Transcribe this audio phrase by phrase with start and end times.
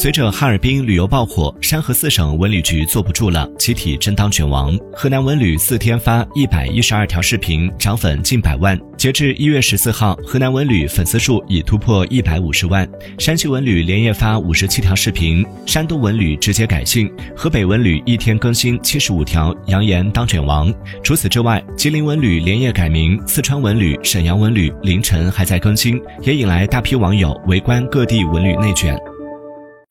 [0.00, 4.74] 随着哈尔滨旅游爆火，山河四省文旅局坐不住了，集体争当卷王。
[4.94, 8.80] 河南文旅四天发一百一十二条视频，涨粉近百万。
[8.96, 12.88] 截至一月十四号，河南文旅粉丝数已突破一百五十万。
[13.18, 20.72] 山西文旅连夜发五十七条视频，山东文旅直接改姓，河北文旅一天更新七十五条，扬言当卷王。
[21.04, 28.98] 除此之外，吉林文旅连夜改名，四川文旅、沈阳文旅凌晨还在更新，也引来大批网友围观各地文旅内卷。